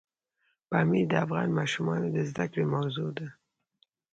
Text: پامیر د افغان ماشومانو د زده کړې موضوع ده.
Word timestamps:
پامیر 0.69 1.05
د 1.09 1.13
افغان 1.25 1.49
ماشومانو 1.59 2.07
د 2.11 2.17
زده 2.29 2.45
کړې 2.51 2.65
موضوع 2.75 3.09
ده. 3.17 3.27